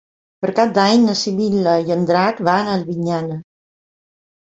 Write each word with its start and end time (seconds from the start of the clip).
Per 0.45 0.49
Cap 0.59 0.73
d'Any 0.77 1.03
na 1.09 1.15
Sibil·la 1.19 1.75
i 1.91 1.95
en 1.99 2.09
Drac 2.09 2.43
van 2.51 2.75
a 2.75 2.81
Albinyana. 2.81 3.41